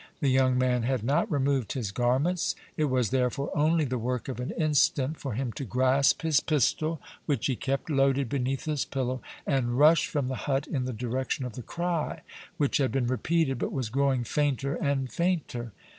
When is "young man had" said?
0.31-1.03